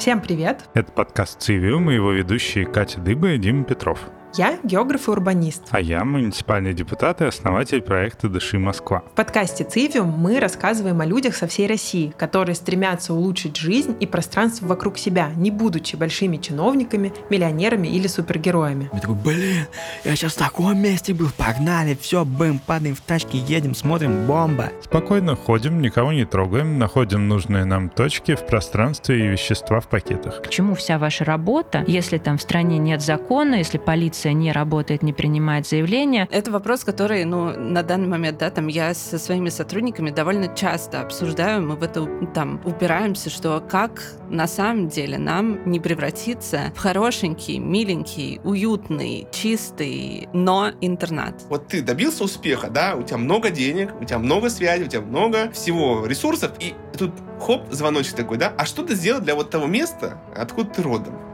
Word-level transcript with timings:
Всем 0.00 0.22
привет! 0.22 0.64
Это 0.72 0.90
подкаст 0.92 1.42
«Цивиум» 1.42 1.90
и 1.90 1.94
его 1.96 2.10
ведущие 2.12 2.64
Катя 2.64 3.02
Дыба 3.02 3.32
и 3.32 3.38
Дима 3.38 3.64
Петров. 3.64 4.00
Я 4.36 4.58
географ 4.62 5.08
и 5.08 5.10
урбанист. 5.10 5.62
А 5.70 5.80
я 5.80 6.04
муниципальный 6.04 6.72
депутат 6.72 7.20
и 7.20 7.24
основатель 7.24 7.82
проекта 7.82 8.28
«Дыши 8.28 8.60
Москва». 8.60 9.02
В 9.12 9.16
подкасте 9.16 9.64
«Цивиум» 9.64 10.08
мы 10.08 10.38
рассказываем 10.38 11.00
о 11.00 11.04
людях 11.04 11.34
со 11.34 11.48
всей 11.48 11.66
России, 11.66 12.14
которые 12.16 12.54
стремятся 12.54 13.12
улучшить 13.12 13.56
жизнь 13.56 13.96
и 13.98 14.06
пространство 14.06 14.66
вокруг 14.66 14.98
себя, 14.98 15.30
не 15.34 15.50
будучи 15.50 15.96
большими 15.96 16.36
чиновниками, 16.36 17.12
миллионерами 17.28 17.88
или 17.88 18.06
супергероями. 18.06 18.88
Я 18.92 19.00
такой, 19.00 19.16
блин, 19.16 19.66
я 20.04 20.14
сейчас 20.14 20.34
в 20.34 20.38
таком 20.38 20.78
месте 20.78 21.12
был, 21.12 21.30
погнали, 21.36 21.98
все, 22.00 22.24
бым, 22.24 22.60
падаем 22.60 22.94
в 22.94 23.00
тачки, 23.00 23.36
едем, 23.36 23.74
смотрим, 23.74 24.26
бомба. 24.26 24.70
Спокойно 24.84 25.34
ходим, 25.34 25.82
никого 25.82 26.12
не 26.12 26.24
трогаем, 26.24 26.78
находим 26.78 27.26
нужные 27.26 27.64
нам 27.64 27.88
точки 27.88 28.36
в 28.36 28.46
пространстве 28.46 29.24
и 29.24 29.28
вещества 29.28 29.80
в 29.80 29.88
пакетах. 29.88 30.40
К 30.40 30.48
чему 30.50 30.76
вся 30.76 31.00
ваша 31.00 31.24
работа, 31.24 31.82
если 31.88 32.18
там 32.18 32.38
в 32.38 32.42
стране 32.42 32.78
нет 32.78 33.02
закона, 33.02 33.56
если 33.56 33.78
полиция 33.78 34.19
не 34.28 34.52
работает, 34.52 35.02
не 35.02 35.12
принимает 35.12 35.66
заявления. 35.66 36.28
Это 36.30 36.50
вопрос, 36.50 36.84
который, 36.84 37.24
ну, 37.24 37.58
на 37.58 37.82
данный 37.82 38.08
момент, 38.08 38.38
да, 38.38 38.50
там 38.50 38.66
я 38.66 38.94
со 38.94 39.18
своими 39.18 39.48
сотрудниками 39.48 40.10
довольно 40.10 40.54
часто 40.54 41.00
обсуждаю, 41.00 41.62
мы 41.62 41.76
в 41.76 41.82
это 41.82 42.06
там 42.34 42.60
упираемся, 42.64 43.30
что 43.30 43.62
как 43.68 44.02
на 44.28 44.46
самом 44.46 44.88
деле 44.88 45.18
нам 45.18 45.68
не 45.70 45.80
превратиться 45.80 46.72
в 46.74 46.78
хорошенький, 46.78 47.58
миленький, 47.58 48.40
уютный, 48.44 49.26
чистый, 49.32 50.28
но 50.32 50.70
интернат. 50.80 51.34
Вот 51.48 51.68
ты 51.68 51.82
добился 51.82 52.24
успеха, 52.24 52.68
да, 52.68 52.94
у 52.96 53.02
тебя 53.02 53.18
много 53.18 53.50
денег, 53.50 53.90
у 54.00 54.04
тебя 54.04 54.18
много 54.18 54.50
связи, 54.50 54.84
у 54.84 54.88
тебя 54.88 55.02
много 55.02 55.50
всего 55.52 56.06
ресурсов, 56.06 56.52
и 56.60 56.74
тут 56.96 57.12
хоп, 57.40 57.62
звоночек 57.70 58.14
такой, 58.14 58.38
да, 58.38 58.52
а 58.56 58.66
что 58.66 58.82
ты 58.84 58.94
сделал 58.94 59.20
для 59.20 59.34
вот 59.34 59.50
того 59.50 59.66
места, 59.66 60.20
откуда 60.36 60.70
ты 60.70 60.82
родом? 60.82 61.29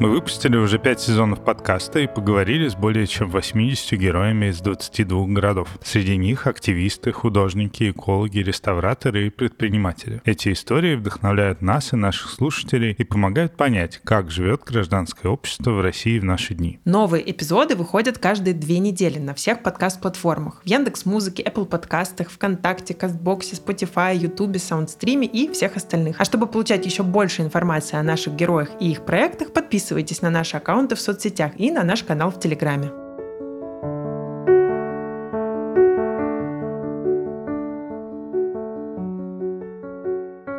Мы 0.00 0.10
выпустили 0.10 0.56
уже 0.56 0.80
пять 0.80 1.00
сезонов 1.00 1.44
подкаста 1.44 2.00
и 2.00 2.08
поговорили 2.08 2.66
с 2.66 2.74
более 2.74 3.06
чем 3.06 3.30
80 3.30 3.92
героями 3.92 4.46
из 4.46 4.60
22 4.60 5.26
городов. 5.28 5.68
Среди 5.84 6.16
них 6.16 6.48
активисты, 6.48 7.12
художники, 7.12 7.90
экологи, 7.90 8.40
реставраторы 8.40 9.28
и 9.28 9.30
предприниматели. 9.30 10.20
Эти 10.24 10.52
истории 10.52 10.96
вдохновляют 10.96 11.62
нас 11.62 11.92
и 11.92 11.96
наших 11.96 12.30
слушателей 12.30 12.92
и 12.98 13.04
помогают 13.04 13.56
понять, 13.56 14.00
как 14.02 14.32
живет 14.32 14.62
гражданское 14.64 15.28
общество 15.28 15.70
в 15.70 15.80
России 15.80 16.18
в 16.18 16.24
наши 16.24 16.54
дни. 16.54 16.80
Новые 16.84 17.30
эпизоды 17.30 17.76
выходят 17.76 18.18
каждые 18.18 18.54
две 18.54 18.80
недели 18.80 19.20
на 19.20 19.32
всех 19.32 19.62
подкаст-платформах. 19.62 20.60
В 20.64 20.66
Яндекс 20.66 21.06
Музыке, 21.06 21.44
Apple 21.44 21.66
подкастах, 21.66 22.30
ВКонтакте, 22.30 22.94
Кастбоксе, 22.94 23.54
Spotify, 23.54 24.16
Ютубе, 24.16 24.58
Саундстриме 24.58 25.28
и 25.28 25.50
всех 25.52 25.76
остальных. 25.76 26.16
А 26.18 26.24
чтобы 26.24 26.48
получать 26.48 26.84
еще 26.84 27.04
больше 27.04 27.42
информации 27.42 27.96
о 27.96 28.02
наших 28.02 28.34
героях 28.34 28.70
и 28.80 28.90
их 28.90 29.04
проектах, 29.04 29.52
подписывайтесь 29.52 29.83
подписывайтесь 29.84 30.22
на 30.22 30.30
наши 30.30 30.56
аккаунты 30.56 30.94
в 30.94 31.00
соцсетях 31.00 31.52
и 31.56 31.70
на 31.70 31.84
наш 31.84 32.02
канал 32.02 32.30
в 32.30 32.40
Телеграме. 32.40 32.90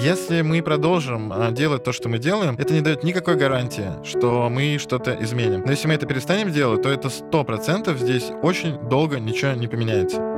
Если 0.00 0.42
мы 0.42 0.62
продолжим 0.62 1.32
а, 1.32 1.52
делать 1.52 1.84
то, 1.84 1.92
что 1.92 2.08
мы 2.08 2.18
делаем, 2.18 2.56
это 2.58 2.74
не 2.74 2.80
дает 2.80 3.04
никакой 3.04 3.36
гарантии, 3.36 4.04
что 4.04 4.48
мы 4.50 4.78
что-то 4.78 5.16
изменим. 5.22 5.62
Но 5.64 5.70
если 5.70 5.86
мы 5.86 5.94
это 5.94 6.06
перестанем 6.06 6.50
делать, 6.50 6.82
то 6.82 6.88
это 6.88 7.08
сто 7.08 7.44
процентов 7.44 7.98
здесь 7.98 8.32
очень 8.42 8.76
долго 8.88 9.20
ничего 9.20 9.52
не 9.52 9.68
поменяется. 9.68 10.31